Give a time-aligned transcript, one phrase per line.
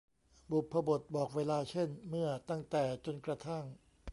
[0.51, 3.63] บุพบทบอกเวลา เช่น เมื่อ ตั้งแต่ จนกระทั่ง